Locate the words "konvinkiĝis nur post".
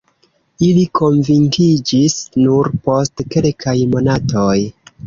0.99-3.25